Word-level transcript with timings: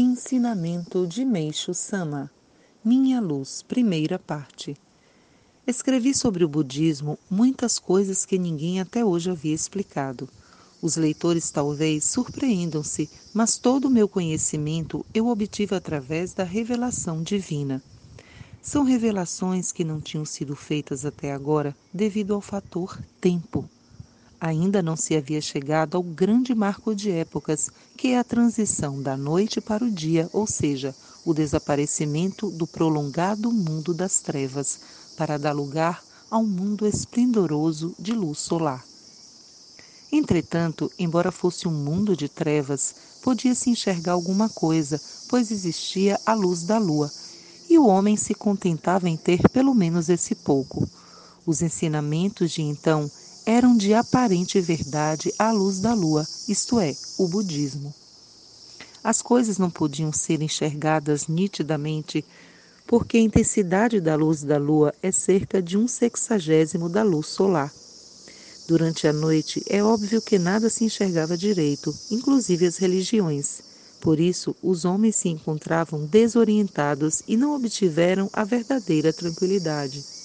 Ensinamento 0.00 1.08
de 1.08 1.24
Meixo 1.24 1.74
Sama 1.74 2.30
Minha 2.84 3.20
Luz, 3.20 3.62
primeira 3.62 4.16
parte. 4.16 4.76
Escrevi 5.66 6.14
sobre 6.14 6.44
o 6.44 6.48
budismo 6.48 7.18
muitas 7.28 7.80
coisas 7.80 8.24
que 8.24 8.38
ninguém 8.38 8.80
até 8.80 9.04
hoje 9.04 9.28
havia 9.28 9.52
explicado. 9.52 10.28
Os 10.80 10.94
leitores 10.94 11.50
talvez 11.50 12.04
surpreendam-se, 12.04 13.10
mas 13.34 13.58
todo 13.58 13.86
o 13.86 13.90
meu 13.90 14.08
conhecimento 14.08 15.04
eu 15.12 15.26
obtive 15.26 15.74
através 15.74 16.32
da 16.32 16.44
revelação 16.44 17.20
divina. 17.20 17.82
São 18.62 18.84
revelações 18.84 19.72
que 19.72 19.82
não 19.82 20.00
tinham 20.00 20.24
sido 20.24 20.54
feitas 20.54 21.04
até 21.04 21.32
agora 21.32 21.74
devido 21.92 22.34
ao 22.34 22.40
fator 22.40 22.96
tempo 23.20 23.68
ainda 24.40 24.82
não 24.82 24.96
se 24.96 25.16
havia 25.16 25.40
chegado 25.40 25.96
ao 25.96 26.02
grande 26.02 26.54
marco 26.54 26.94
de 26.94 27.10
épocas, 27.10 27.70
que 27.96 28.08
é 28.08 28.18
a 28.18 28.24
transição 28.24 29.02
da 29.02 29.16
noite 29.16 29.60
para 29.60 29.84
o 29.84 29.90
dia, 29.90 30.28
ou 30.32 30.46
seja, 30.46 30.94
o 31.24 31.34
desaparecimento 31.34 32.50
do 32.50 32.66
prolongado 32.66 33.50
mundo 33.50 33.92
das 33.92 34.20
trevas, 34.20 34.80
para 35.16 35.38
dar 35.38 35.52
lugar 35.52 36.02
a 36.30 36.38
um 36.38 36.46
mundo 36.46 36.86
esplendoroso 36.86 37.94
de 37.98 38.12
luz 38.12 38.38
solar. 38.38 38.84
Entretanto, 40.10 40.90
embora 40.98 41.32
fosse 41.32 41.66
um 41.66 41.72
mundo 41.72 42.16
de 42.16 42.28
trevas, 42.28 42.94
podia-se 43.22 43.68
enxergar 43.68 44.12
alguma 44.12 44.48
coisa, 44.48 45.00
pois 45.28 45.50
existia 45.50 46.18
a 46.24 46.32
luz 46.32 46.62
da 46.62 46.78
lua, 46.78 47.10
e 47.68 47.76
o 47.78 47.86
homem 47.86 48.16
se 48.16 48.34
contentava 48.34 49.08
em 49.08 49.16
ter 49.16 49.46
pelo 49.50 49.74
menos 49.74 50.08
esse 50.08 50.34
pouco. 50.34 50.88
Os 51.44 51.60
ensinamentos 51.60 52.52
de 52.52 52.62
então 52.62 53.10
eram 53.48 53.74
de 53.74 53.94
aparente 53.94 54.60
verdade 54.60 55.32
à 55.38 55.50
luz 55.50 55.80
da 55.80 55.94
lua, 55.94 56.28
isto 56.46 56.78
é, 56.78 56.94
o 57.16 57.26
budismo. 57.26 57.94
As 59.02 59.22
coisas 59.22 59.56
não 59.56 59.70
podiam 59.70 60.12
ser 60.12 60.42
enxergadas 60.42 61.28
nitidamente 61.28 62.22
porque 62.86 63.16
a 63.16 63.20
intensidade 63.22 64.02
da 64.02 64.14
luz 64.16 64.42
da 64.42 64.58
lua 64.58 64.92
é 65.02 65.10
cerca 65.10 65.62
de 65.62 65.78
um 65.78 65.88
sexagésimo 65.88 66.90
da 66.90 67.02
luz 67.02 67.28
solar. 67.28 67.72
Durante 68.66 69.08
a 69.08 69.14
noite 69.14 69.64
é 69.66 69.82
óbvio 69.82 70.20
que 70.20 70.38
nada 70.38 70.68
se 70.68 70.84
enxergava 70.84 71.34
direito, 71.34 71.96
inclusive 72.10 72.66
as 72.66 72.76
religiões. 72.76 73.62
Por 73.98 74.20
isso, 74.20 74.54
os 74.62 74.84
homens 74.84 75.16
se 75.16 75.30
encontravam 75.30 76.04
desorientados 76.04 77.22
e 77.26 77.34
não 77.34 77.56
obtiveram 77.56 78.28
a 78.30 78.44
verdadeira 78.44 79.10
tranquilidade. 79.10 80.17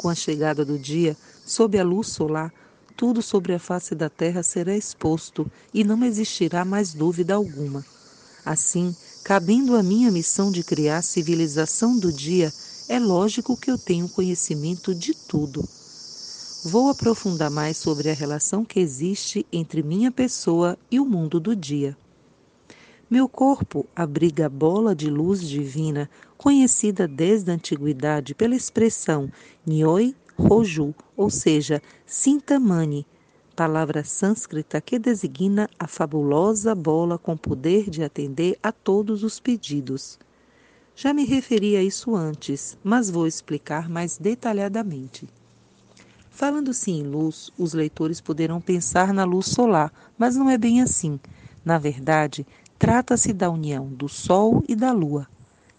Com 0.00 0.08
a 0.08 0.14
chegada 0.14 0.64
do 0.64 0.78
dia, 0.78 1.14
sob 1.44 1.78
a 1.78 1.84
luz 1.84 2.08
solar, 2.08 2.50
tudo 2.96 3.20
sobre 3.20 3.52
a 3.52 3.58
face 3.58 3.94
da 3.94 4.08
terra 4.08 4.42
será 4.42 4.74
exposto 4.74 5.46
e 5.74 5.84
não 5.84 6.02
existirá 6.02 6.64
mais 6.64 6.94
dúvida 6.94 7.34
alguma. 7.34 7.84
Assim, 8.42 8.96
cabendo 9.22 9.76
a 9.76 9.82
minha 9.82 10.10
missão 10.10 10.50
de 10.50 10.64
criar 10.64 11.02
civilização 11.02 11.98
do 11.98 12.10
dia, 12.10 12.50
é 12.88 12.98
lógico 12.98 13.54
que 13.58 13.70
eu 13.70 13.76
tenho 13.76 14.08
conhecimento 14.08 14.94
de 14.94 15.12
tudo. 15.12 15.68
Vou 16.64 16.88
aprofundar 16.88 17.50
mais 17.50 17.76
sobre 17.76 18.08
a 18.08 18.14
relação 18.14 18.64
que 18.64 18.80
existe 18.80 19.44
entre 19.52 19.82
minha 19.82 20.10
pessoa 20.10 20.78
e 20.90 20.98
o 20.98 21.04
mundo 21.04 21.38
do 21.38 21.54
dia. 21.54 21.94
Meu 23.10 23.28
corpo 23.28 23.86
abriga 23.94 24.46
a 24.46 24.48
bola 24.48 24.94
de 24.94 25.10
luz 25.10 25.42
divina, 25.42 26.08
conhecida 26.38 27.08
desde 27.08 27.50
a 27.50 27.54
antiguidade 27.54 28.36
pela 28.36 28.54
expressão 28.54 29.28
Nyoi 29.66 30.14
Roju, 30.38 30.94
ou 31.16 31.28
seja, 31.28 31.82
Sintamani, 32.06 33.04
palavra 33.56 34.04
sânscrita 34.04 34.80
que 34.80 34.96
designa 34.96 35.68
a 35.76 35.88
fabulosa 35.88 36.72
bola 36.72 37.18
com 37.18 37.36
poder 37.36 37.90
de 37.90 38.04
atender 38.04 38.56
a 38.62 38.70
todos 38.70 39.24
os 39.24 39.40
pedidos. 39.40 40.16
Já 40.94 41.12
me 41.12 41.24
referi 41.24 41.74
a 41.74 41.82
isso 41.82 42.14
antes, 42.14 42.78
mas 42.80 43.10
vou 43.10 43.26
explicar 43.26 43.88
mais 43.88 44.18
detalhadamente. 44.18 45.28
Falando-se 46.30 46.92
em 46.92 47.02
luz, 47.02 47.50
os 47.58 47.74
leitores 47.74 48.20
poderão 48.20 48.60
pensar 48.60 49.12
na 49.12 49.24
luz 49.24 49.46
solar, 49.46 49.92
mas 50.16 50.36
não 50.36 50.48
é 50.48 50.56
bem 50.56 50.80
assim. 50.80 51.18
Na 51.64 51.76
verdade, 51.76 52.46
Trata-se 52.80 53.34
da 53.34 53.50
união 53.50 53.88
do 53.88 54.08
Sol 54.08 54.64
e 54.66 54.74
da 54.74 54.90
Lua. 54.90 55.28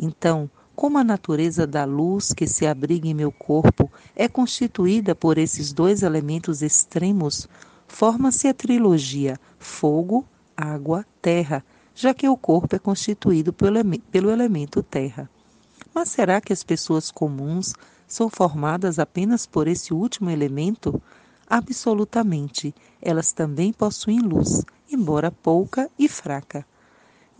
Então, 0.00 0.48
como 0.76 0.96
a 0.96 1.02
natureza 1.02 1.66
da 1.66 1.84
luz 1.84 2.32
que 2.32 2.46
se 2.46 2.68
abriga 2.68 3.08
em 3.08 3.12
meu 3.12 3.32
corpo 3.32 3.90
é 4.14 4.28
constituída 4.28 5.12
por 5.12 5.36
esses 5.36 5.72
dois 5.72 6.04
elementos 6.04 6.62
extremos, 6.62 7.48
forma-se 7.88 8.46
a 8.46 8.54
trilogia 8.54 9.40
fogo, 9.58 10.24
água, 10.56 11.04
terra, 11.20 11.64
já 11.96 12.14
que 12.14 12.28
o 12.28 12.36
corpo 12.36 12.76
é 12.76 12.78
constituído 12.78 13.52
pelo, 13.52 13.80
pelo 14.12 14.30
elemento 14.30 14.80
terra. 14.80 15.28
Mas 15.92 16.10
será 16.10 16.40
que 16.40 16.52
as 16.52 16.62
pessoas 16.62 17.10
comuns 17.10 17.74
são 18.06 18.30
formadas 18.30 19.00
apenas 19.00 19.46
por 19.46 19.66
esse 19.66 19.92
último 19.92 20.30
elemento? 20.30 21.02
Absolutamente. 21.44 22.72
Elas 23.02 23.32
também 23.32 23.72
possuem 23.72 24.20
luz, 24.20 24.64
embora 24.88 25.32
pouca 25.32 25.90
e 25.98 26.08
fraca. 26.08 26.64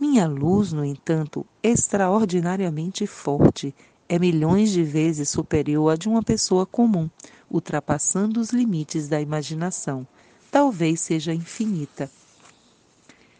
Minha 0.07 0.27
luz, 0.27 0.71
no 0.71 0.85
entanto, 0.85 1.43
extraordinariamente 1.63 3.07
forte, 3.07 3.73
é 4.07 4.19
milhões 4.19 4.69
de 4.69 4.83
vezes 4.83 5.29
superior 5.29 5.91
à 5.91 5.95
de 5.95 6.07
uma 6.07 6.21
pessoa 6.21 6.63
comum, 6.63 7.09
ultrapassando 7.49 8.39
os 8.39 8.51
limites 8.51 9.07
da 9.07 9.19
imaginação. 9.19 10.05
Talvez 10.51 11.01
seja 11.01 11.33
infinita. 11.33 12.07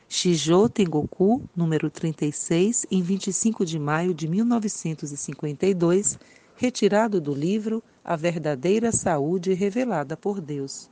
Shijo 0.09 0.67
Tengoku, 0.67 1.43
número 1.55 1.87
36, 1.87 2.87
em 2.89 3.03
25 3.03 3.63
de 3.63 3.77
maio 3.77 4.11
de 4.11 4.27
1952, 4.27 6.17
retirado 6.55 7.21
do 7.21 7.35
livro 7.35 7.83
A 8.03 8.15
Verdadeira 8.15 8.91
Saúde 8.91 9.53
Revelada 9.53 10.17
por 10.17 10.41
Deus. 10.41 10.89